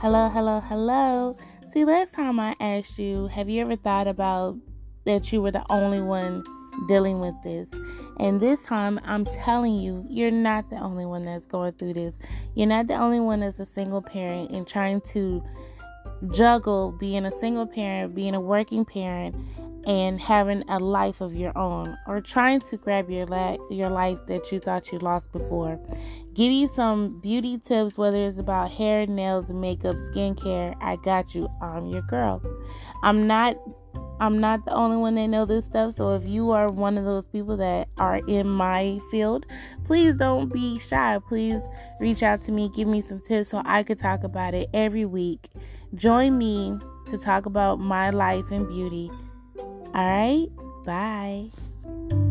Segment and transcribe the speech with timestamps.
[0.00, 1.36] Hello, hello, hello.
[1.74, 4.56] See, last time I asked you, have you ever thought about
[5.04, 6.42] that you were the only one
[6.88, 7.68] dealing with this?
[8.18, 12.14] And this time, I'm telling you, you're not the only one that's going through this.
[12.54, 15.44] You're not the only one that's a single parent and trying to
[16.30, 19.36] juggle being a single parent, being a working parent,
[19.86, 24.18] and having a life of your own, or trying to grab your la- your life
[24.26, 25.80] that you thought you lost before.
[26.34, 30.76] Give you some beauty tips, whether it's about hair, nails, makeup, skincare.
[30.80, 31.48] I got you.
[31.60, 32.42] I'm your girl.
[33.02, 33.56] I'm not
[34.20, 35.94] I'm not the only one that know this stuff.
[35.94, 39.46] So if you are one of those people that are in my field,
[39.86, 41.18] please don't be shy.
[41.26, 41.62] Please
[42.00, 45.06] reach out to me, give me some tips so I could talk about it every
[45.06, 45.48] week.
[45.94, 46.76] Join me
[47.10, 49.10] to talk about my life and beauty.
[50.00, 50.48] All right,
[50.86, 52.29] bye.